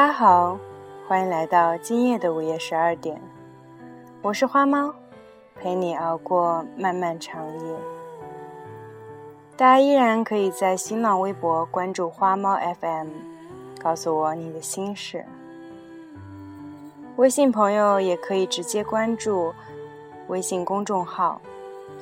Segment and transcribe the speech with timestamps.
[0.00, 0.58] 大家好，
[1.06, 3.20] 欢迎来到今夜的午夜十二点，
[4.22, 4.94] 我是花猫，
[5.54, 7.76] 陪你熬过漫漫长夜。
[9.58, 13.08] 大家依然可以在新浪微博关注花猫 FM，
[13.78, 15.22] 告诉我你的心事。
[17.16, 19.52] 微信朋友也可以直接关注
[20.28, 21.42] 微信公众号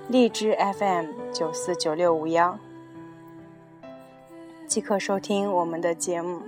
[0.07, 2.57] 荔枝 FM 九四九六五幺，
[4.69, 6.38] 即可收听我们的节目。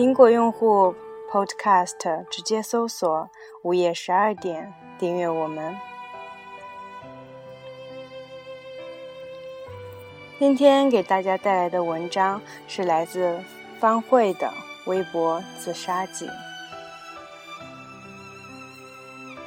[0.00, 0.94] 苹果用户
[1.30, 3.28] Podcast 直接搜索
[3.60, 5.76] “午夜十二点”订阅我们。
[10.38, 13.44] 今天给大家带来的文章是来自
[13.78, 14.50] 方慧的
[14.86, 16.26] 微博自杀记。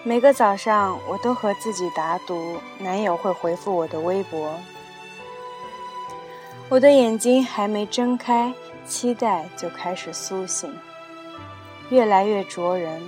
[0.04, 4.54] 每个早上，我都和自己打赌，男友会回复我的微博。
[6.70, 8.54] 我的眼睛还没睁开。
[8.86, 10.74] 期待就开始苏醒，
[11.90, 13.02] 越来越灼人。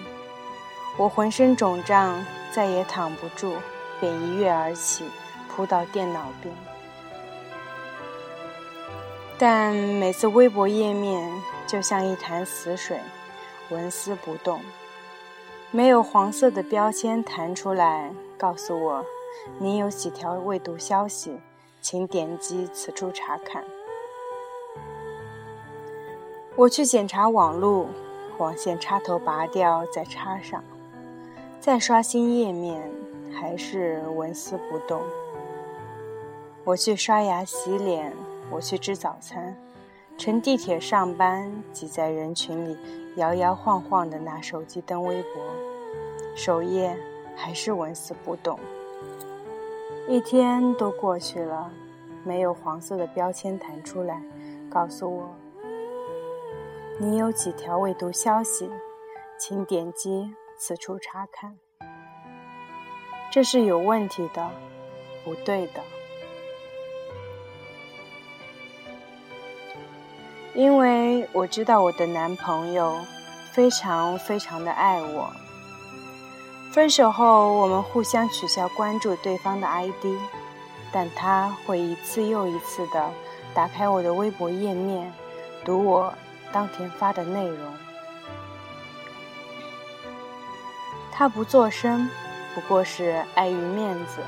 [0.97, 3.53] 我浑身肿胀，再也躺不住，
[3.99, 5.05] 便一跃而起，
[5.49, 6.55] 扑到电脑边。
[9.37, 11.29] 但每次微博页面
[11.67, 12.97] 就像一潭死水，
[13.69, 14.61] 纹丝不动，
[15.71, 19.05] 没有黄色的标签弹出来告诉我，
[19.59, 21.37] 您有几条未读消息，
[21.81, 23.65] 请点击此处查看。
[26.58, 27.88] 我去检查网路，
[28.38, 30.64] 网线插头拔掉再插上，
[31.59, 32.89] 再刷新页面，
[33.34, 35.02] 还是纹丝不动。
[36.64, 38.14] 我去刷牙洗脸，
[38.50, 39.53] 我去吃早餐，
[40.17, 42.78] 乘地铁上班，挤在人群里，
[43.17, 45.44] 摇摇晃晃的拿手机登微博，
[46.38, 46.95] 首页
[47.36, 48.58] 还是纹丝不动。
[50.08, 51.70] 一天都过去了，
[52.23, 54.21] 没有黄色的标签弹出来，
[54.70, 55.30] 告诉我。
[56.98, 58.72] 你有几条未读消息，
[59.38, 61.58] 请点击此处查看。
[63.30, 64.50] 这是有问题的，
[65.26, 65.83] 不对的。
[70.54, 72.98] 因为我知道我的男朋友
[73.52, 75.30] 非常非常的爱我。
[76.72, 80.06] 分手后，我们互相取消关注对方的 ID，
[80.94, 83.12] 但他会一次又一次的
[83.54, 85.14] 打开我的微博页面，
[85.66, 86.14] 读我。
[86.55, 87.73] 当天发的内容，
[91.11, 92.10] 他不做声，
[92.54, 94.21] 不过是碍于面子。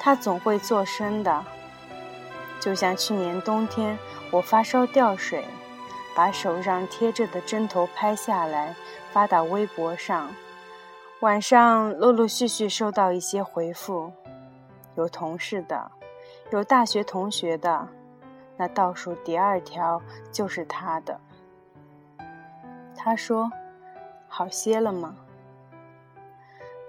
[0.00, 1.44] 他总会做声的，
[2.58, 3.98] 就像去年冬天
[4.30, 5.44] 我发烧掉水，
[6.14, 8.74] 把手上贴着的针头拍下来
[9.12, 10.30] 发到微博上。
[11.20, 14.10] 晚上陆陆续续收到一些回复，
[14.94, 15.90] 有同事的，
[16.50, 17.86] 有大学同学的。
[18.56, 20.00] 那倒数第二条
[20.32, 21.20] 就是他的。
[23.06, 23.52] 他说
[24.26, 25.14] ：“好些了吗？”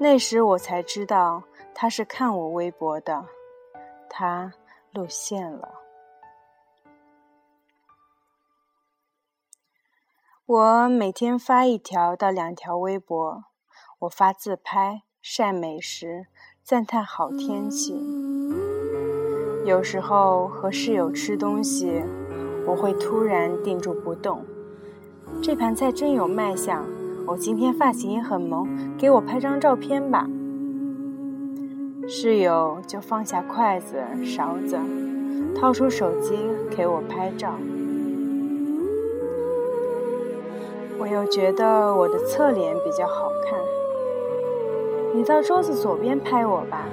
[0.01, 1.43] 那时我才知道
[1.75, 3.23] 他是看我微博的，
[4.09, 4.51] 他
[4.93, 5.75] 露馅了。
[10.47, 13.43] 我每天发一条到两条微博，
[13.99, 16.25] 我发自拍、晒美食、
[16.63, 17.93] 赞叹好天气。
[19.65, 22.03] 有时候和室友吃东西，
[22.65, 24.43] 我会突然定住不动。
[25.41, 26.83] 这盘菜真有卖相，
[27.25, 28.67] 我今天发型也很萌，
[28.97, 30.27] 给我拍张照片吧。
[32.07, 34.77] 室友就放下筷子、勺子，
[35.55, 36.37] 掏出手机
[36.75, 37.53] 给我拍照。
[40.99, 43.59] 我又觉得我的侧脸比较好看，
[45.13, 46.85] 你到桌子左边拍我吧。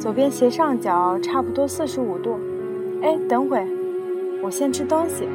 [0.00, 2.38] 左边斜上角差不多四十五度。
[3.02, 3.64] 哎，等会，
[4.42, 5.28] 我先吃东西。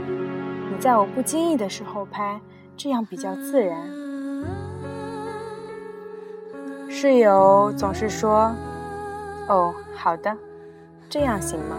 [0.81, 2.41] 在我不经意的时候拍，
[2.75, 3.77] 这样比较自然。
[6.89, 8.51] 室友总是说
[9.47, 10.35] ：“哦，好的，
[11.07, 11.77] 这样行吗？”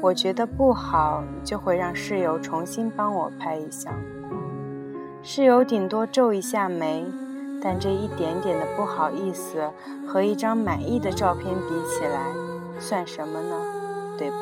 [0.00, 3.92] 我觉得不好，就会让室友重新帮我拍一下。
[5.24, 7.04] 室友顶多皱一下眉。
[7.60, 9.68] 但这一点点的不好意思，
[10.06, 12.32] 和一张满意的照片比起来，
[12.78, 13.56] 算什么呢？
[14.16, 14.36] 对吧？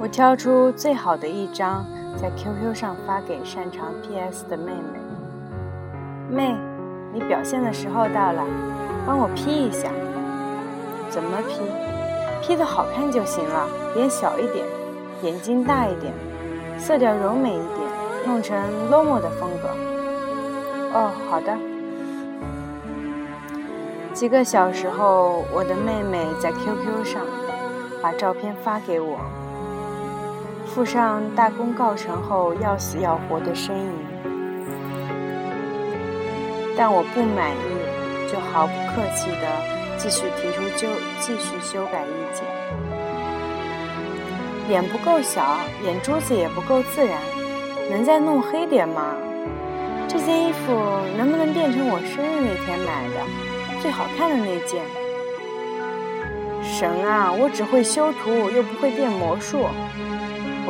[0.00, 1.84] 我挑出最好的一张，
[2.16, 4.98] 在 QQ 上发给擅长 PS 的妹妹。
[6.30, 6.56] 妹，
[7.12, 8.42] 你表现的时候到了，
[9.06, 9.90] 帮我 P 一下。
[11.10, 14.64] 怎么 P？P 的好看就行了，脸小一点，
[15.20, 16.14] 眼睛大一点，
[16.78, 17.90] 色调柔美一点。
[18.26, 18.56] 弄成
[18.90, 19.68] Lomo 的风格。
[20.94, 21.54] 哦，好的。
[24.14, 27.20] 几个小时后，我的妹妹在 QQ 上
[28.00, 29.18] 把照片发给我，
[30.72, 33.92] 附上大功告成后要死要活的呻吟。
[36.76, 39.46] 但我不满意，就毫不客气地
[39.98, 40.88] 继续提出就
[41.18, 42.44] 继续修改意见。
[44.68, 47.18] 脸不够小，眼珠子也不够自然，
[47.90, 49.16] 能再弄黑点吗？
[50.06, 50.72] 这件衣服
[51.18, 53.16] 能不能变成我生日那天买的
[53.82, 54.80] 最好看的那件？
[56.62, 59.66] 神啊，我只会修图，又不会变魔术。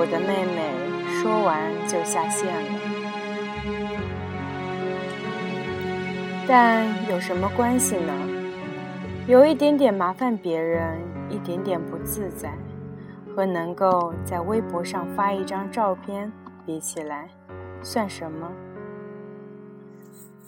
[0.01, 2.81] 我的妹妹说完就下线了。
[6.49, 8.13] 但有什么关系呢？
[9.29, 10.99] 有一点点麻烦别人，
[11.29, 12.51] 一点点不自在，
[13.37, 16.33] 和能够在微博上发一张照片
[16.65, 17.29] 比起来，
[17.83, 18.51] 算什么？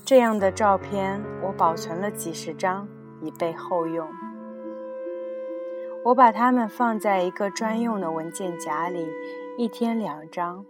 [0.03, 2.89] 这样的照片我保存了几十张，
[3.21, 4.09] 以备后用。
[6.05, 9.07] 我把它们放在一个专用的文件夹里，
[9.59, 10.65] 一天两张，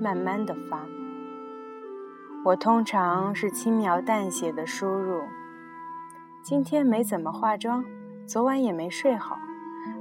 [0.00, 0.84] 慢慢的发。
[2.44, 5.22] 我通常是轻描淡写的输入：
[6.42, 7.84] 今天没怎么化妆，
[8.26, 9.38] 昨晚也没睡好，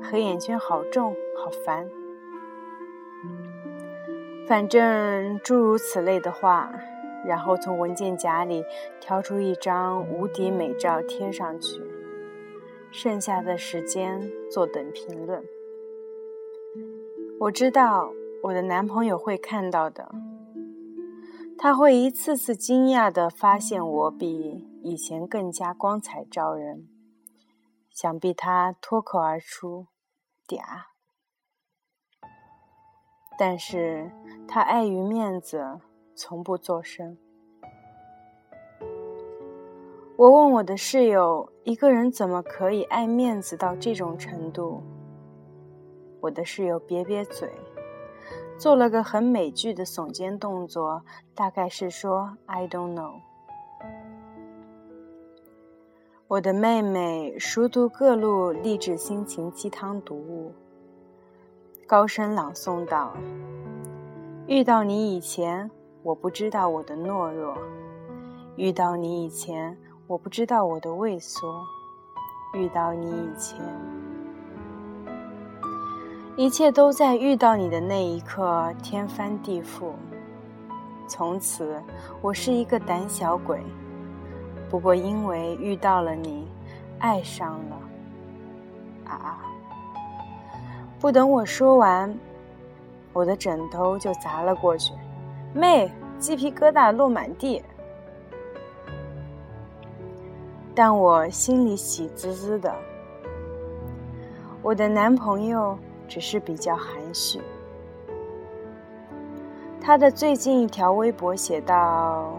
[0.01, 1.87] 黑眼圈好重，好烦。
[4.47, 6.71] 反正诸如此类的话，
[7.27, 8.63] 然后从文件夹里
[8.99, 11.79] 挑出一张无敌美照贴上去，
[12.89, 14.19] 剩下的时间
[14.49, 15.43] 坐等评论。
[17.37, 18.11] 我知道
[18.43, 20.09] 我的男朋友会看到的。
[21.57, 26.87] 他会一次次惊讶地发现我比以前更加光彩照人，
[27.89, 29.87] 想必他脱口而出
[30.47, 30.59] “嗲”，
[33.37, 34.11] 但是
[34.47, 35.79] 他碍于面子，
[36.15, 37.17] 从不作声。
[40.17, 44.81] 我问我的室友：“一个人怎么可以爱面子到这种程度？”
[46.25, 47.51] 我的室友瘪瘪嘴。
[48.57, 51.03] 做了个很美剧的耸肩动作，
[51.35, 53.19] 大概是说 “I don't know”。
[56.27, 60.51] 我的妹妹熟读各路励志心情鸡汤读物，
[61.85, 63.13] 高声朗诵道
[64.47, 65.69] ：“遇到你以前，
[66.01, 67.53] 我不知道我的懦弱；
[68.55, 71.45] 遇到你以前，我不知道我的畏缩；
[72.55, 73.59] 遇到你以前。”
[76.37, 79.93] 一切都在遇到你的那一刻天翻地覆。
[81.07, 81.81] 从此，
[82.21, 83.63] 我是一个胆小鬼。
[84.69, 86.45] 不过，因为遇到了你，
[86.99, 87.77] 爱上了。
[89.05, 89.45] 啊！
[90.99, 92.13] 不等我说完，
[93.13, 94.93] 我的枕头就砸了过去，
[95.53, 95.89] 妹，
[96.19, 97.63] 鸡皮疙瘩落满地。
[100.73, 102.75] 但我心里喜滋滋的。
[104.61, 105.77] 我的男朋友。
[106.07, 107.39] 只是比较含蓄。
[109.81, 112.33] 他的最近一条微博写道：“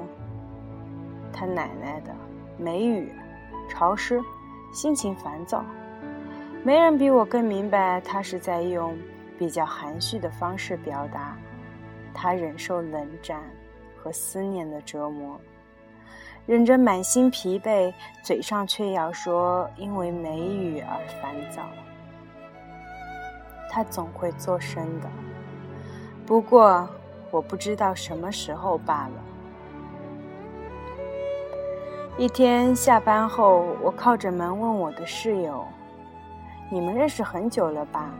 [1.32, 2.12] 他奶奶的，
[2.58, 3.12] 梅雨，
[3.68, 4.20] 潮湿，
[4.72, 5.64] 心情烦躁。
[6.64, 8.98] 没人比我更明白，他是在用
[9.38, 11.36] 比较含蓄的方式表达
[12.12, 13.40] 他忍受冷战
[13.96, 15.38] 和思念的折磨，
[16.46, 17.94] 忍着满心疲惫，
[18.24, 21.62] 嘴上却要说因为梅雨而烦躁。”
[23.76, 25.08] 他总会做声的，
[26.24, 26.88] 不过
[27.30, 29.12] 我不知道什么时候罢了。
[32.16, 35.62] 一天下班后，我靠着门问我的室友
[36.72, 38.10] ：“你们认识很久了吧？”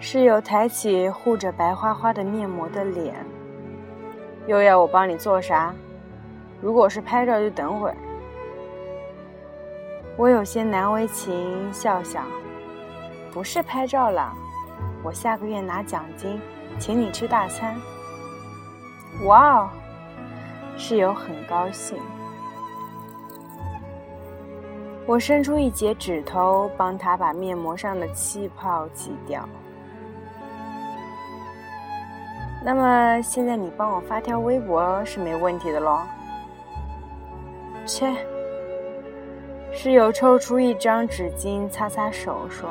[0.00, 3.14] 室友抬起护着白花花的面膜的脸
[4.48, 5.74] ：“又要我帮你做啥？
[6.62, 7.96] 如果是拍照，就等会儿。”
[10.16, 12.22] 我有些难为情，笑笑。
[13.36, 14.32] 不是拍照了，
[15.02, 16.40] 我下个月拿奖金，
[16.78, 17.76] 请你吃大餐。
[19.26, 19.68] 哇哦，
[20.78, 21.98] 室友很高兴。
[25.04, 29.46] 我伸出一截指头，帮他把面膜上的气泡挤掉。
[32.64, 36.00] 那么现在你帮我发条微博是没问题的喽。
[37.84, 38.16] 切，
[39.74, 42.70] 室友抽出一张纸巾擦擦手，说。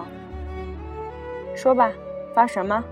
[1.65, 1.91] 说吧，
[2.31, 2.83] 发什么？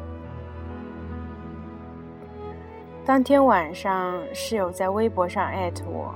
[3.05, 6.11] 当天晚上，室友在微博上艾特我。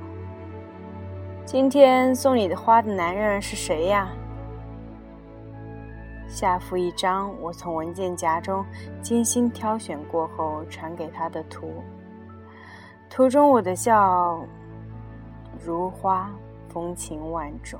[1.46, 4.10] 今天送你的花的男人是谁呀？
[6.28, 8.66] 下附一张我从文件夹中
[9.04, 11.72] 精心挑选过后传给他的图。
[13.08, 14.44] 图中我的笑
[15.64, 16.28] 如花，
[16.70, 17.80] 风情万种。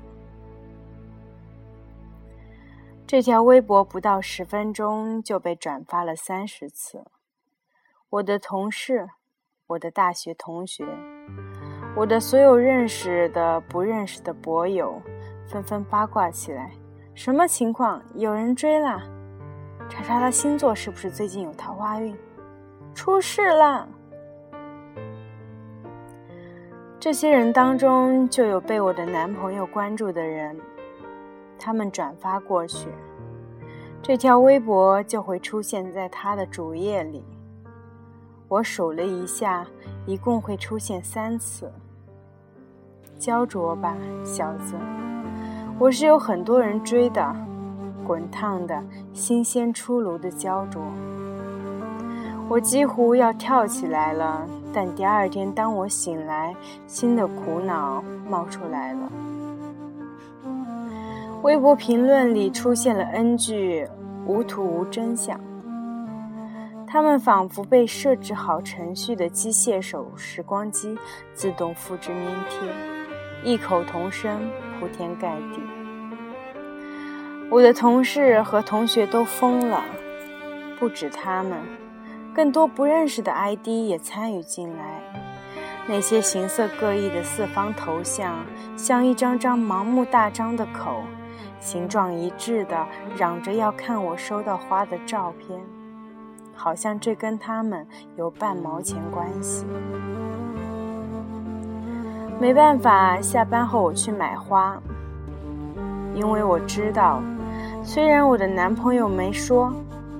[3.08, 7.06] 这条微博不到十分钟就被转发了三十次。
[8.10, 9.08] 我的同事，
[9.66, 10.86] 我的大学同学，
[11.96, 15.02] 我的所有认识的、不认识的博友，
[15.50, 16.74] 纷纷八卦起来：
[17.16, 18.04] 什么情况？
[18.16, 19.02] 有人追啦？
[19.88, 22.14] 查查他星座是不是最近有桃花运？
[22.94, 23.88] 出事啦！
[27.00, 30.60] 这些人当中就有被我的男朋友关注的人。
[31.58, 32.88] 他们转发过去，
[34.02, 37.24] 这条微博就会出现在他的主页里。
[38.48, 39.66] 我数了一下，
[40.06, 41.72] 一共会出现三次。
[43.20, 44.76] 焦灼吧，小子！
[45.80, 47.36] 我是有很多人追的，
[48.06, 50.82] 滚烫的新鲜出炉的焦灼。
[52.48, 56.56] 我几乎要跳起来了，但第二天当我醒来，
[56.88, 59.12] 新的苦恼冒出来了。
[61.44, 63.88] 微博评论里出现了 N 句
[64.26, 65.40] “无图无真相”，
[66.88, 70.98] 他们仿佛被设置好程序的机械手时光机，
[71.34, 72.70] 自动复制粘贴，
[73.44, 75.62] 异口同声，铺天盖地。
[77.52, 79.84] 我的同事和同学都疯了，
[80.80, 81.60] 不止他们，
[82.34, 85.02] 更多不认识的 ID 也参与进来。
[85.88, 88.44] 那些形色各异的四方头像，
[88.76, 91.04] 像一张张盲目大张的口。
[91.60, 95.60] 形状一致的嚷着要看我收到花的照片，
[96.56, 99.66] 好像这跟他们有半毛钱关系。
[102.40, 104.80] 没办法，下班后我去买花，
[106.14, 107.20] 因为我知道，
[107.84, 109.74] 虽然我的男朋友没说，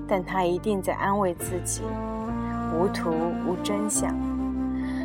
[0.08, 1.82] 但他一定在安慰自己，
[2.74, 3.10] 无图
[3.46, 4.12] 无真相，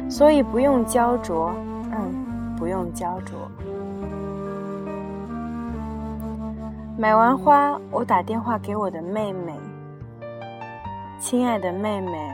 [0.10, 1.54] 所以不用焦灼，
[1.92, 3.38] 嗯，不用焦灼。
[6.96, 9.60] 买完花，我打电话给我的妹妹。
[11.18, 12.32] 亲爱的妹妹，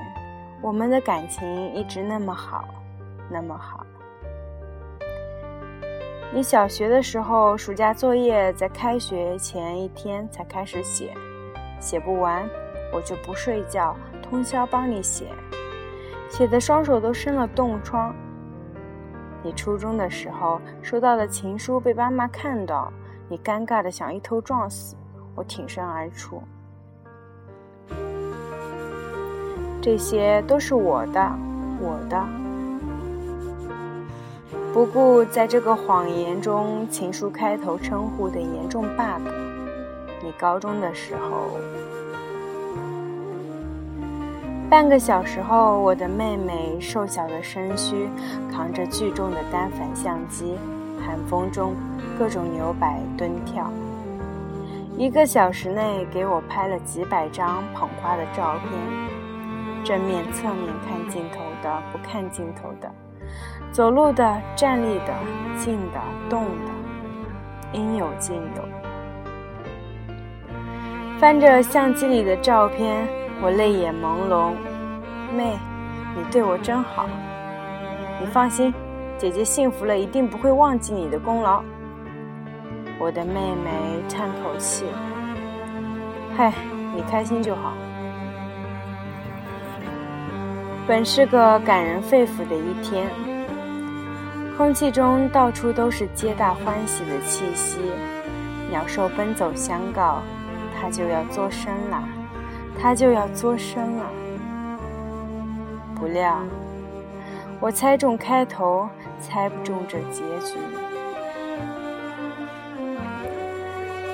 [0.61, 2.65] 我们的感情一直那么好，
[3.29, 3.85] 那么好。
[6.33, 11.13] 你小学的时候，暑假作业在开学前一天才开始写，
[11.79, 12.45] 写不完
[12.93, 15.27] 我就不睡觉，通宵帮你写，
[16.29, 18.13] 写的双手都生了冻疮。
[19.41, 22.91] 你初中的时候收到的情书被妈妈看到。
[23.31, 24.95] 你尴尬的想一头撞死，
[25.35, 26.41] 我挺身而出。
[29.79, 31.31] 这些都是我的，
[31.79, 32.25] 我的。
[34.73, 39.21] 不顾在这个谎言中，情书开头称呼的严重 bug。
[40.23, 41.57] 你高中的时候，
[44.69, 48.09] 半个小时后，我的妹妹瘦小的身躯
[48.51, 50.57] 扛着巨重的单反相机。
[51.05, 51.75] 寒风中，
[52.17, 53.71] 各种扭摆蹲跳。
[54.97, 58.71] 一个小时内给我拍了几百张捧花的照片，
[59.83, 62.91] 正面、侧面看镜头的、不看镜头的，
[63.71, 65.13] 走路的、站立的、
[65.57, 66.71] 静的、动的，
[67.71, 68.63] 应有尽有。
[71.17, 73.07] 翻着相机里的照片，
[73.41, 74.51] 我泪眼朦胧。
[75.35, 75.57] 妹，
[76.15, 77.07] 你对我真好。
[78.19, 78.73] 你放心。
[79.19, 81.61] 姐姐幸福了，一定不会忘记你的功劳。
[82.97, 83.69] 我的妹妹
[84.07, 84.85] 叹口气
[86.37, 86.53] ：“嗨，
[86.95, 87.73] 你开心就好。”
[90.87, 93.09] 本是个感人肺腑的一天，
[94.57, 97.81] 空气中到处都是皆大欢喜的气息，
[98.71, 100.21] 鸟兽奔走相告，
[100.79, 102.01] 它就要作声了，
[102.79, 104.05] 它就要作声了。
[105.93, 106.39] 不料。
[107.61, 108.87] 我猜中开头，
[109.19, 110.57] 猜不中这结局。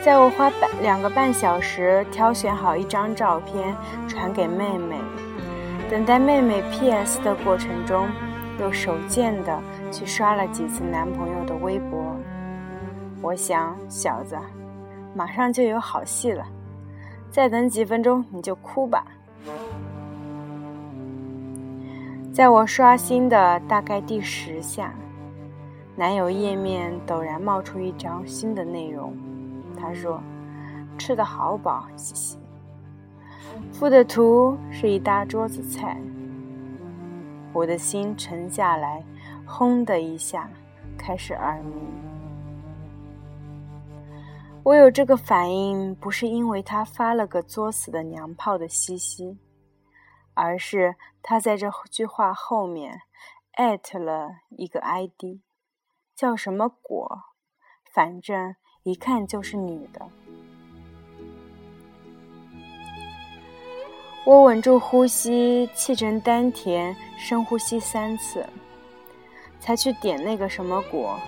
[0.03, 3.75] 在我花半两个半小时挑选好一张照片
[4.07, 4.97] 传给妹妹，
[5.89, 8.07] 等待妹妹 P.S 的过程中，
[8.59, 9.59] 又手贱的
[9.91, 12.15] 去刷了几次男朋友的微博。
[13.21, 14.38] 我想，小子，
[15.15, 16.45] 马上就有好戏了，
[17.31, 19.03] 再等几分钟你就哭吧。
[22.36, 24.94] 在我刷新的大概第十下，
[25.96, 29.15] 男友页面陡然冒出一张新的内容。
[29.80, 30.22] 他说
[31.00, 32.38] ：“吃的好饱，嘻嘻。”
[33.72, 35.98] 附的图是一大桌子菜。
[37.54, 39.01] 我的心沉下来，
[39.46, 40.50] 轰的一下，
[40.98, 41.72] 开始耳鸣。
[44.62, 49.38] 我有这个反应，不是因为他发了个作死的娘炮的嘻嘻。
[50.36, 53.01] 而是他在这句话后面
[53.54, 55.42] 艾特了一个 ID，
[56.15, 57.24] 叫什么果，
[57.92, 60.08] 反正一看就是女的。
[64.25, 68.46] 我稳住呼吸，气沉丹田，深呼吸三次，
[69.60, 71.20] 才去点那个什么果。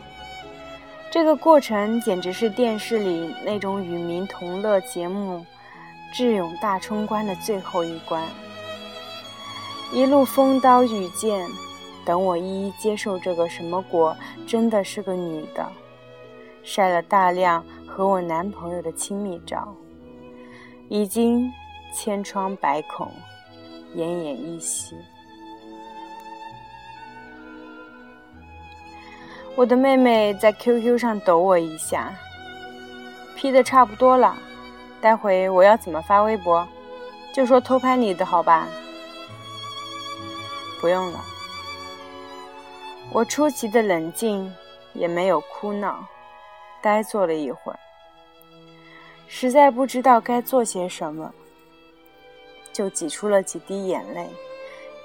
[1.09, 5.37] 这个过程简直是电视里那种与民同乐节目
[6.11, 8.27] 《智勇大冲关》的最后一关。
[9.93, 11.47] 一路风刀雨剑，
[12.05, 14.15] 等我一一接受这个什么果，
[14.45, 15.65] 真的是个女的，
[16.61, 19.73] 晒了大量和我男朋友的亲密照，
[20.89, 21.49] 已经
[21.93, 23.09] 千疮百孔，
[23.95, 24.95] 奄奄一息。
[29.55, 32.13] 我的妹妹在 QQ 上抖我一下
[33.35, 34.35] ，P 的差不多了，
[35.01, 36.67] 待会我要怎么发微博？
[37.33, 38.67] 就说偷拍你的好吧。
[40.87, 41.19] 不用了，
[43.11, 44.49] 我出奇的冷静，
[44.93, 46.01] 也没有哭闹，
[46.81, 47.79] 呆坐了一会儿，
[49.27, 51.29] 实在不知道该做些什么，
[52.71, 54.29] 就挤出了几滴眼泪，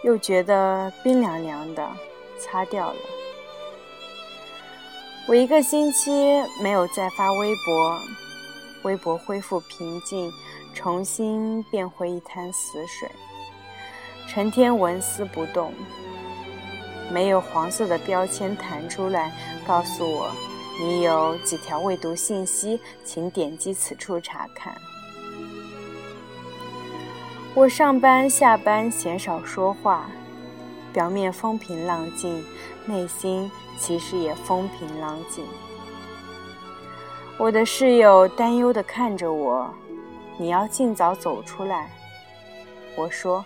[0.04, 1.84] 又觉得冰凉凉的，
[2.38, 3.00] 擦掉了。
[5.26, 6.12] 我一个星期
[6.62, 7.98] 没有再发微博，
[8.84, 10.30] 微博恢复平静，
[10.72, 13.10] 重新变回一滩死水。
[14.26, 15.74] 成天纹丝不动，
[17.10, 19.30] 没有黄色的标签弹出来
[19.66, 20.30] 告诉我
[20.80, 24.74] 你有几条未读信息，请点击此处查看。
[27.54, 30.08] 我上班下班鲜少说话，
[30.94, 32.42] 表面风平浪静，
[32.86, 35.44] 内心其实也风平浪静。
[37.36, 39.68] 我的室友担忧地看着我
[40.38, 41.90] ：“你要尽早走出来。”
[42.96, 43.44] 我说。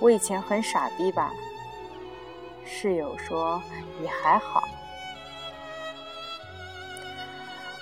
[0.00, 1.32] 我以前很傻逼吧？
[2.64, 3.60] 室友说
[4.02, 4.68] 也还好。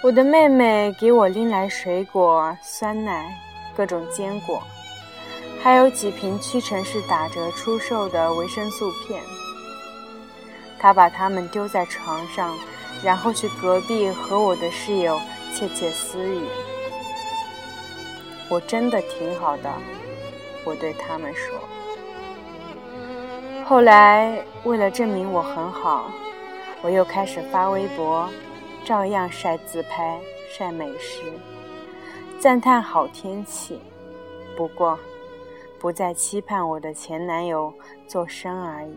[0.03, 3.37] 我的妹妹给我拎来水果、酸奶、
[3.77, 4.63] 各种坚果，
[5.63, 9.21] 还有几瓶屈臣氏打折出售的维生素片。
[10.79, 12.57] 她把它们丢在床上，
[13.03, 15.21] 然后去隔壁和我的室友
[15.55, 16.43] 窃窃私语。
[18.49, 19.73] 我真的挺好的，
[20.65, 21.59] 我对他们说。
[23.69, 26.09] 后来，为了证明我很好，
[26.83, 28.29] 我又开始发微博，
[28.85, 31.25] 照样晒自拍、晒美食，
[32.39, 33.81] 赞叹好天气。
[34.57, 34.97] 不过，
[35.81, 37.75] 不再期盼我的前男友
[38.07, 38.97] 做声而已。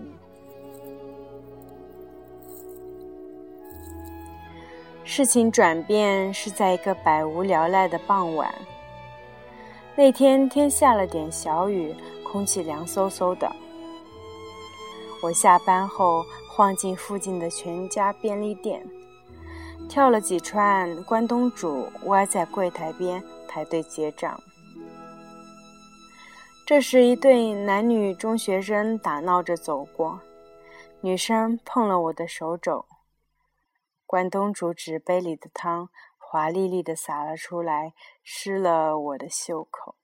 [5.04, 8.54] 事情转变是在一个百无聊赖的傍晚。
[9.96, 13.52] 那天天下了点小雨，空气凉飕飕的。
[15.22, 18.88] 我下班后晃进附近的全家便利店，
[19.90, 24.42] 跳了几串关东煮，歪在柜台边排队结账。
[26.66, 30.22] 这时，一对男女中学生打闹着走过，
[31.02, 32.86] 女生碰了我的手肘，
[34.06, 39.96] 关东煮纸杯里的汤华丽丽的洒了出来，湿了我的袖口，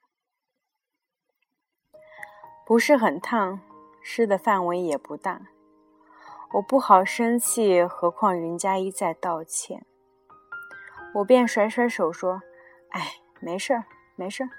[2.66, 3.62] 不是很烫。
[4.08, 5.48] 湿的范围也不大，
[6.54, 9.84] 我不好生气，何况人家一再道歉，
[11.16, 12.44] 我便甩甩手说
[12.94, 14.50] ：“哎，没事儿，没事儿。”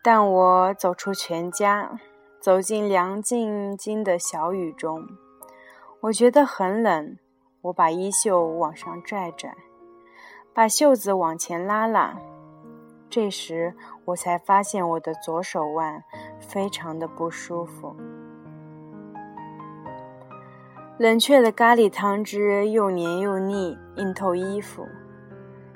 [0.00, 1.98] 但我走出全家，
[2.40, 5.04] 走进凉浸浸的小雨中，
[6.02, 7.18] 我觉得很冷，
[7.62, 9.52] 我把衣袖往上拽拽，
[10.54, 12.16] 把袖子往前拉拉。
[13.10, 16.04] 这时，我才发现我的左手腕
[16.38, 17.94] 非常的不舒服。
[20.98, 24.84] 冷却的咖喱汤汁又黏又腻，映透衣服，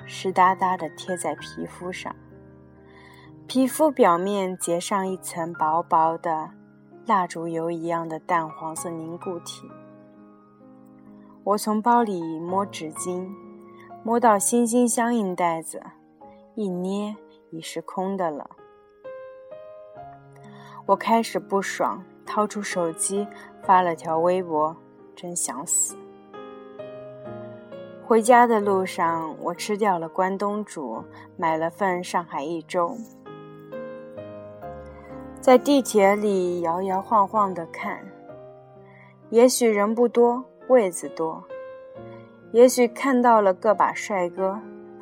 [0.05, 2.15] 湿哒哒的贴在皮肤上。
[3.47, 6.51] 皮肤表面结上一层薄薄的
[7.07, 9.71] 蜡烛油一样的淡黄色凝固体。
[11.45, 13.29] 我从包里摸纸巾，
[14.03, 15.83] 摸到心心相印袋子。
[16.55, 17.17] 一捏
[17.49, 18.51] 已是空的了，
[20.85, 23.27] 我开始不爽，掏出手机
[23.63, 24.77] 发了条微博，
[25.17, 25.97] 真想死。
[28.05, 31.03] 回家的路上，我吃掉了关东煮，
[31.39, 32.99] 买了份上海一周，
[35.41, 37.99] 在地铁里摇摇晃晃的看，
[39.31, 41.43] 也许人不多，位子多，
[42.53, 44.59] 也许看到了个把帅哥，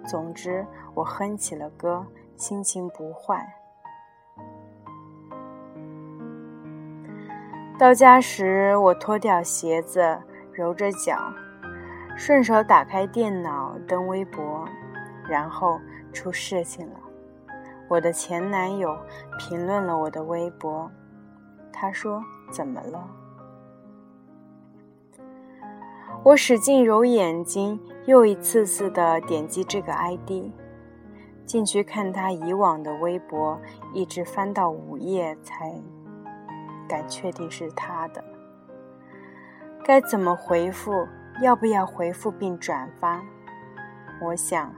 [0.07, 0.65] 总之。
[1.01, 3.55] 我哼起了歌，心情不坏。
[7.79, 10.21] 到家时，我脱掉鞋子，
[10.53, 11.33] 揉着脚，
[12.19, 14.69] 顺手打开电脑登微博，
[15.27, 15.81] 然后
[16.13, 17.01] 出事情了。
[17.89, 18.95] 我的前男友
[19.39, 20.91] 评论了我的微博。
[21.73, 23.09] 他说：“怎么了？”
[26.23, 30.53] 我使劲揉眼睛，又一次次的点击这个 ID，
[31.51, 33.61] 进去看他以往的微博，
[33.93, 35.75] 一直翻到午夜才
[36.89, 38.23] 敢确定是他的。
[39.83, 40.93] 该怎么回复？
[41.43, 43.21] 要不要回复并转发？
[44.23, 44.73] 我想，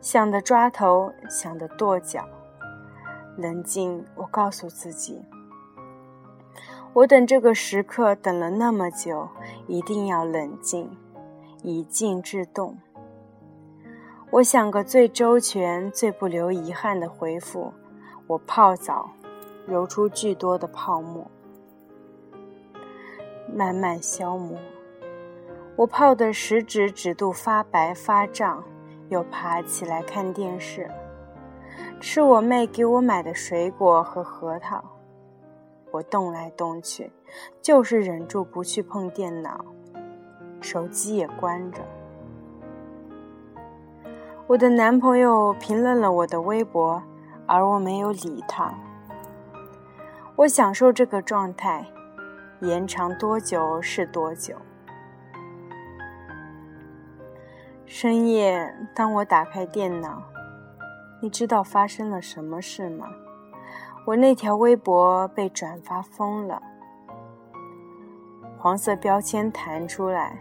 [0.00, 2.24] 想的抓头，想的跺脚。
[3.36, 5.20] 冷静，我告诉自己，
[6.92, 9.28] 我等这个时刻等了那么久，
[9.66, 10.96] 一定要冷静，
[11.64, 12.78] 以静制动。
[14.30, 17.72] 我想个最周全、最不留遗憾的回复。
[18.26, 19.10] 我泡澡，
[19.66, 21.26] 揉出巨多的泡沫，
[23.50, 24.58] 慢慢消磨。
[25.76, 28.62] 我泡的食指指肚发白发胀，
[29.08, 30.90] 又爬起来看电视，
[31.98, 34.84] 吃我妹给我买的水果和核桃。
[35.90, 37.10] 我动来动去，
[37.62, 39.64] 就是忍住不去碰电脑，
[40.60, 41.80] 手机也关着。
[44.48, 47.02] 我的男朋友评论了我的微博，
[47.46, 48.72] 而我没有理他。
[50.36, 51.84] 我享受这个状态，
[52.60, 54.54] 延长多久是多久。
[57.84, 60.22] 深夜，当我打开电脑，
[61.20, 63.06] 你知道发生了什么事吗？
[64.06, 66.62] 我那条微博被转发疯了，
[68.56, 70.38] 黄色标签弹出来，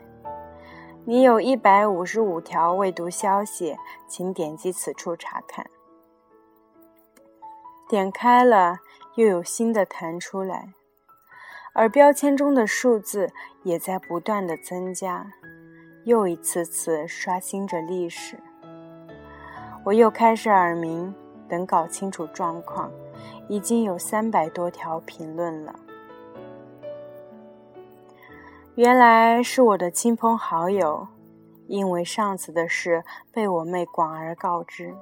[1.09, 3.77] 你有一百五十五条未读消息，
[4.09, 5.65] 请点击此处查看。
[7.87, 8.79] 点开了，
[9.15, 10.73] 又有新的弹出来，
[11.71, 13.31] 而标签中的数字
[13.63, 15.25] 也在不断的增加。
[16.03, 18.37] 又一次次刷新着历史，
[19.85, 21.15] 我又开始耳鸣。
[21.47, 22.91] 等搞清楚状况，
[23.47, 25.73] 已经有三百多条评论了。
[28.77, 31.07] 原来是我的亲朋好友，
[31.65, 34.95] 因为上次的事被我妹广而告之，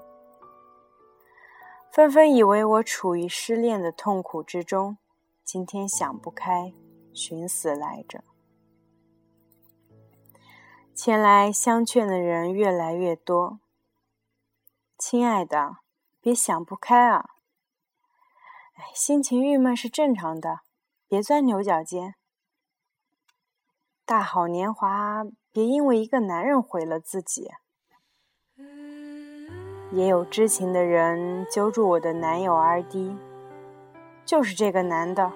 [1.91, 4.97] 纷纷以为我处于失恋的痛苦之中，
[5.43, 6.71] 今天想不开，
[7.13, 8.23] 寻死来着。
[10.93, 13.59] 前来相劝的人越来越多。
[14.97, 15.79] 亲爱的，
[16.21, 17.31] 别想不开啊！
[18.75, 20.61] 哎，心情郁闷是正常的，
[21.09, 22.15] 别钻牛角尖。
[24.07, 27.49] 大好年华，别因为一个男人毁了自己。
[29.91, 33.15] 也有知情的人揪住我的男友 RD，
[34.23, 35.31] 就是这个男的，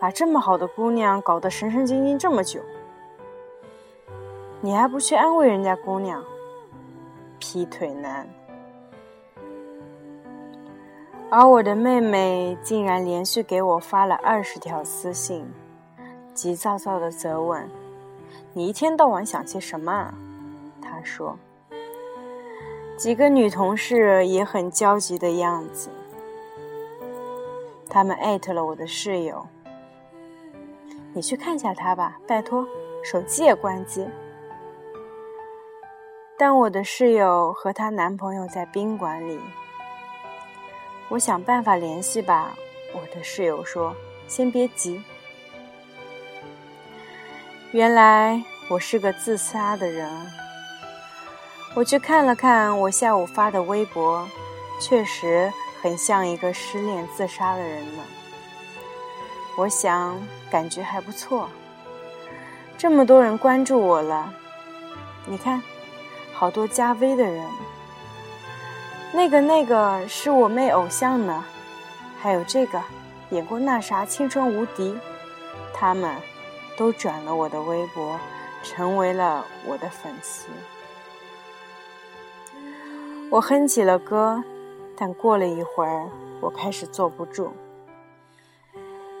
[0.00, 2.62] 把这么好的姑娘搞得神神经经这么久。
[4.62, 6.24] 你还不去安慰人家姑娘？
[7.38, 8.26] 劈腿男。
[11.28, 15.46] 而我的妹妹竟然连续给我发了二十条私信，
[16.32, 17.68] 急躁躁的责问
[18.52, 20.12] ：“你一天到晚想些什么？”
[20.80, 21.36] 她说。
[22.96, 25.88] 几个女同事也很焦急的样子，
[27.88, 29.46] 他们艾特了我的室友
[31.14, 32.66] ：“你去看一下他吧，拜托，
[33.02, 34.06] 手机也关机。”
[36.36, 39.40] 但我的室友和她男朋友在宾馆里，
[41.08, 42.54] 我想办法联系吧。
[42.92, 43.96] 我的室友说
[44.28, 45.02] ：“先别急。”
[47.72, 50.10] 原来我是个自杀的人。
[51.74, 54.28] 我去看了看我下午发的微博，
[54.80, 58.02] 确实很像一个失恋自杀的人呢。
[59.56, 61.48] 我想感觉还不错，
[62.76, 64.32] 这么多人关注我了，
[65.26, 65.62] 你看。
[66.32, 67.46] 好多加 V 的人，
[69.12, 71.44] 那个那个是我妹偶像呢，
[72.18, 72.80] 还有这个
[73.28, 74.94] 演过那啥《青春无敌》，
[75.74, 76.16] 他们
[76.80, 78.18] 都转了我的微博，
[78.62, 80.48] 成为了我的粉丝。
[83.30, 84.42] 我哼起了歌，
[84.96, 86.08] 但过了一会儿，
[86.40, 87.50] 我开始坐不住，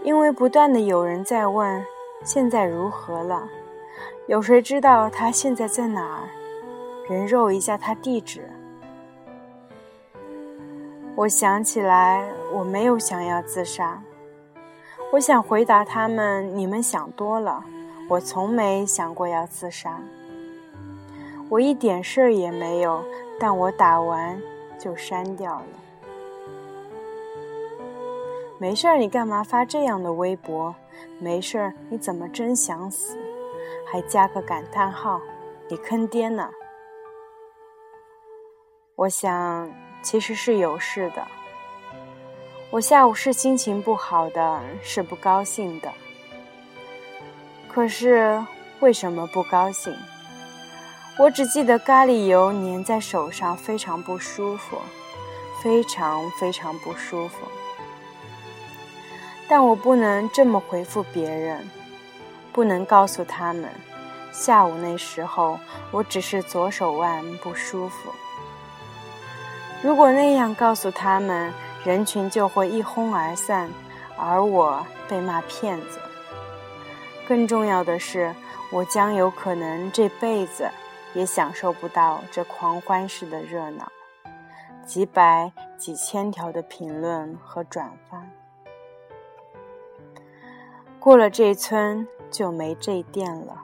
[0.02, 1.84] 因为不断的有人在问
[2.24, 3.46] 现在如何了，
[4.26, 6.30] 有谁知道他现在在哪儿？
[7.10, 8.48] 人肉一下他地址。
[11.14, 14.02] 我想起来，我没有想要自杀。
[15.12, 17.64] 我想回答他们：你们想多了，
[18.08, 20.00] 我从没想过要自杀。
[21.48, 23.04] 我一点事儿也没有，
[23.38, 24.40] 但我打完
[24.78, 25.66] 就删掉了。
[28.56, 30.72] 没事儿，你干嘛发这样的微博？
[31.18, 33.18] 没事儿，你怎么真想死？
[33.90, 35.20] 还加个感叹号，
[35.68, 36.48] 你坑爹呢！
[38.94, 39.68] 我想，
[40.02, 41.26] 其实是有事的。
[42.70, 45.90] 我下午是心情不好的，是不高兴的。
[47.68, 48.40] 可是
[48.78, 49.92] 为什么不高兴？
[51.18, 54.78] 我只记得咖喱油粘在手上非常不舒服，
[55.60, 57.38] 非常非常不舒服。
[59.48, 61.68] 但我不能这么回复别人，
[62.52, 63.68] 不能告诉他们，
[64.30, 65.58] 下午那时候
[65.90, 68.12] 我只是左手腕不舒服。
[69.82, 71.52] 如果那样告诉他们，
[71.82, 73.70] 人群就会一哄而散，
[74.18, 75.98] 而我被骂骗子。
[77.26, 78.34] 更重要的是，
[78.70, 80.68] 我将有可能这辈子
[81.14, 83.90] 也享受不到这狂欢式的热闹，
[84.84, 88.22] 几百几千条的评论和转发。
[90.98, 93.62] 过了这村就没这店了。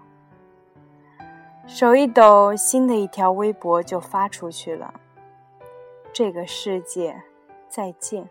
[1.67, 4.95] 手一抖，新的一条微博就发出去了。
[6.15, 7.21] 这个世界。
[7.69, 8.29] 再见。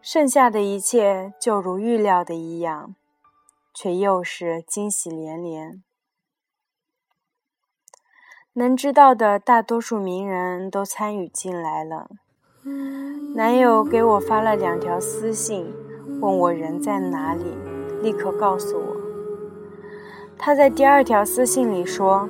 [0.00, 2.96] 剩下的一切就如预料的一样，
[3.72, 5.82] 却又是惊喜连连。
[8.54, 12.10] 能知道的大多数名人都参与进来了。
[13.34, 15.72] 男友给我发了两条私信，
[16.20, 17.44] 问我人在哪里，
[18.02, 18.96] 立刻告诉我。
[20.36, 22.28] 他在第二条私信里说。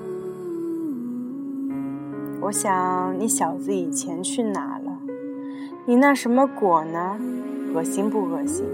[2.45, 4.99] 我想你小子以前去哪了？
[5.87, 7.17] 你那什么果呢？
[7.73, 8.67] 恶心不恶心？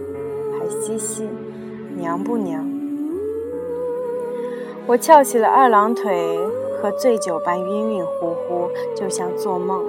[0.59, 1.28] 还嘻嘻，
[1.94, 2.66] 娘不娘？
[4.87, 6.38] 我翘起了二郎腿，
[6.81, 9.85] 和醉酒般晕晕乎乎，就像做梦。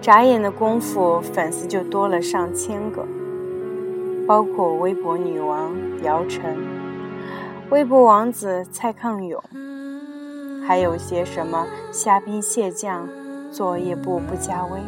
[0.00, 3.04] 眨眼的功夫，粉丝就多了上千个，
[4.24, 6.56] 包括微博女王姚晨、
[7.70, 9.42] 微博王子蔡康永。
[10.68, 13.08] 还有些什么虾兵蟹将，
[13.50, 14.78] 作业簿不加微。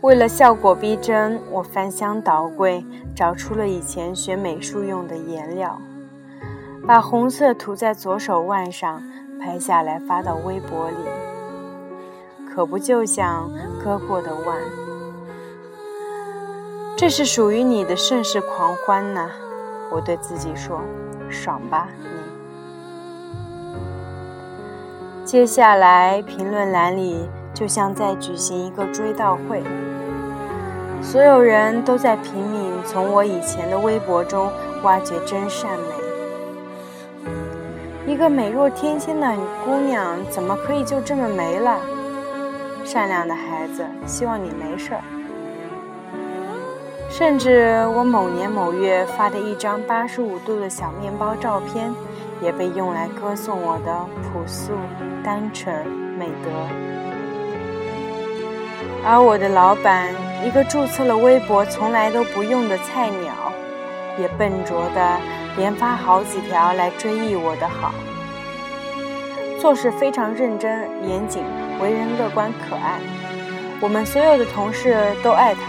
[0.00, 2.82] 为了效果逼真，我翻箱倒柜
[3.14, 5.78] 找出了以前学美术用的颜料，
[6.86, 9.02] 把红色涂在左手腕上，
[9.38, 10.96] 拍下来发到微博里。
[12.48, 13.50] 可不就像
[13.84, 14.56] 割过的腕？
[16.96, 19.28] 这是属于你的盛世狂欢呐！
[19.92, 20.80] 我对自己说
[21.28, 21.86] ：“爽吧，”
[25.30, 29.62] 接下来，评论栏里就像在举行一个追悼会，
[31.00, 34.50] 所有人都在拼命从我以前的微博中
[34.82, 35.84] 挖掘真善美。
[38.12, 39.32] 一个美若天仙的
[39.64, 41.78] 姑娘，怎么可以就这么没了？
[42.84, 45.00] 善良的孩子，希望你没事儿。
[47.08, 51.94] 甚至我某年某月发的一张八十五度的小面包照片。
[52.42, 54.72] 也被用来歌颂我的朴素、
[55.22, 55.86] 单纯、
[56.18, 56.50] 美德。
[59.04, 60.08] 而我的老板，
[60.44, 63.32] 一个注册了微博从来都不用的菜鸟，
[64.18, 65.16] 也笨拙的
[65.56, 67.92] 连发好几条来追忆我的好。
[69.58, 71.42] 做事非常认真、严谨，
[71.82, 72.98] 为人乐观可爱，
[73.80, 75.60] 我们所有的同事都爱他。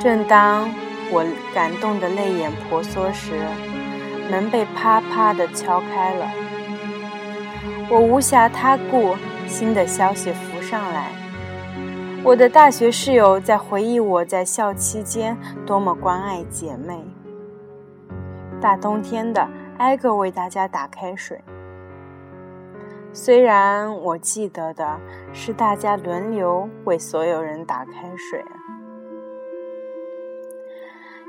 [0.00, 0.70] 正当
[1.10, 3.40] 我感动的泪眼婆娑时，
[4.30, 6.26] 门被啪啪地敲开了，
[7.90, 11.10] 我无暇他顾，新的消息浮上来。
[12.22, 17.02] 我的大学室友在回忆我在校期间多么关爱姐妹，
[18.60, 21.40] 大冬天的挨个为大家打开水。
[23.14, 25.00] 虽然我记得的
[25.32, 28.44] 是大家轮流为所有人打开水。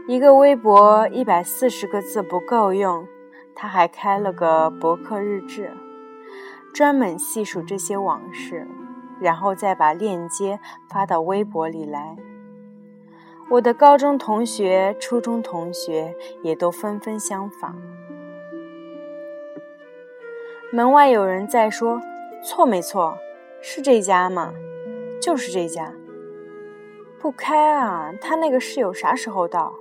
[0.10, 3.08] 一个微博一百四十个字不够用，
[3.54, 5.72] 他还开了个博客日志，
[6.74, 8.67] 专门细数这些往事，
[9.19, 12.17] 然后再把链接发到微博里来。
[13.52, 17.76] 我的高中同学、初中同学也都纷纷相仿。
[20.72, 22.02] 门外有人在说
[22.43, 23.15] ：“错没错？
[23.62, 24.56] 是这家吗？
[25.22, 25.93] 就是这家。
[27.19, 28.12] 不开啊！
[28.19, 29.76] 他那个室友啥时候到？”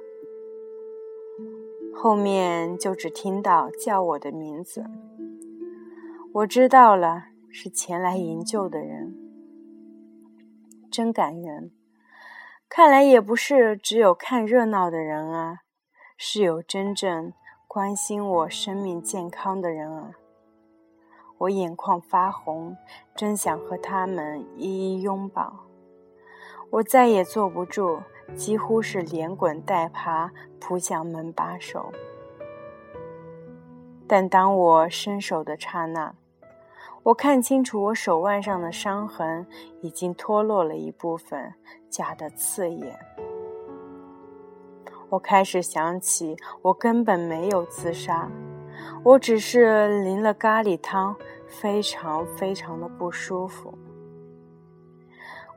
[2.00, 4.84] 后面就只听到叫我的名字，
[6.32, 9.16] 我知道了，是前来营救的人，
[10.92, 11.72] 真感人。
[12.68, 15.62] 看来也不是只有看热闹的人啊，
[16.16, 17.32] 是有真正
[17.66, 20.12] 关心我生命健康的人啊。
[21.38, 22.76] 我眼眶发红，
[23.16, 25.64] 真想和他们一一拥抱。
[26.70, 27.98] 我再也坐不住。
[28.36, 31.92] 几乎是连滚带爬扑向门把手，
[34.06, 36.14] 但当我伸手的刹那，
[37.02, 39.46] 我看清楚，我手腕上的伤痕
[39.80, 41.52] 已经脱落了一部分，
[41.90, 42.98] 夹得刺眼。
[45.10, 48.30] 我开始想起，我根本没有自杀，
[49.02, 53.72] 我只是淋了咖喱汤，非常非常的不舒服。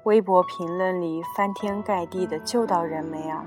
[0.04, 3.46] 微博评论里翻天盖地的，救到人没啊？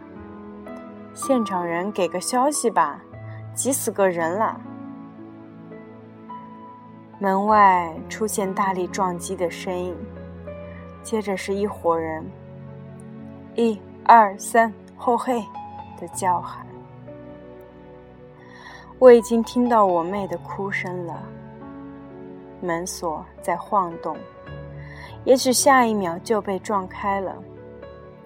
[1.13, 3.01] 现场人给个消息吧，
[3.55, 4.61] 急死个人了。
[7.19, 9.97] 门外出现大力撞击的声音，
[11.03, 12.25] 接着是一伙人，
[13.55, 15.43] 一二三，后嘿。
[15.97, 16.67] 的叫喊，
[18.99, 21.23] 我已经听到我妹的哭声了。
[22.61, 24.17] 门锁在晃动，
[25.25, 27.35] 也许下一秒就被撞开了。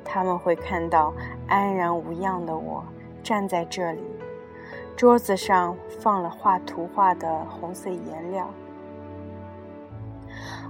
[0.04, 1.12] 他们会看到
[1.46, 2.82] 安然无恙的我
[3.22, 4.02] 站在这里，
[4.96, 8.48] 桌子上放了画图画的红色颜料。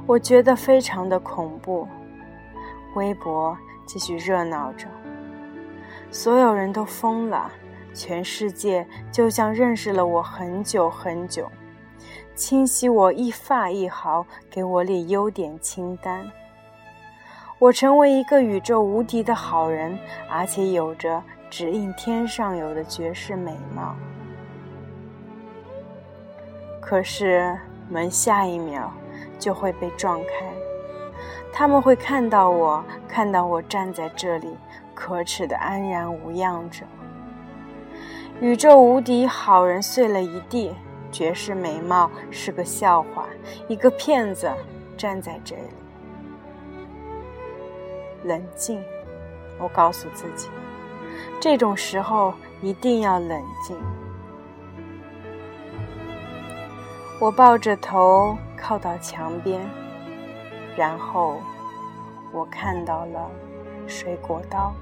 [0.06, 1.86] 我觉得非常的恐怖。
[2.94, 4.88] 微博继续热闹着。
[6.10, 7.50] 所有人都疯了，
[7.94, 11.48] 全世界就像认识了我很久很久，
[12.38, 16.24] 清洗我一发一毫，给我列优点清单。
[17.58, 19.98] 我成为一个宇宙无敌的好人，
[20.30, 21.20] 而且有着
[21.50, 23.96] 只应天上有的绝世美貌。
[26.80, 28.92] 可是门下一秒
[29.36, 30.46] 就会被撞开，
[31.52, 34.56] 他们会看到我，看到我站在这里。
[34.94, 36.84] 可耻的安然无恙着，
[38.40, 40.72] 宇宙无敌好人碎了一地，
[41.10, 43.26] 绝世美貌是个笑话，
[43.68, 44.50] 一个骗子
[44.96, 45.62] 站在这里。
[48.24, 48.82] 冷静，
[49.58, 50.48] 我告诉自己，
[51.40, 53.76] 这种时候一定要冷静。
[57.20, 59.60] 我抱着头靠到墙边，
[60.76, 61.40] 然后
[62.32, 63.30] 我看到了
[63.86, 64.72] 水果刀。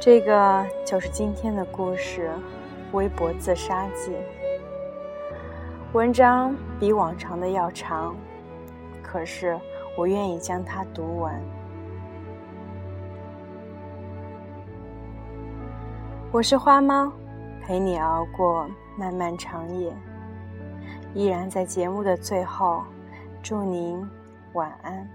[0.00, 2.30] 这个就是今天的故事，
[2.96, 4.12] 《微博自杀记》。
[5.92, 8.16] 文章比往常的要长，
[9.02, 9.60] 可是
[9.98, 11.38] 我愿意将它读完。
[16.32, 17.12] 我是花猫，
[17.60, 19.94] 陪你熬过漫漫长夜。
[21.12, 22.84] 依然在节目的最后，
[23.42, 24.02] 祝您
[24.54, 25.06] 晚安。